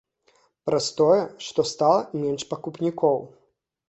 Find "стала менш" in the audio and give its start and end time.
1.71-2.47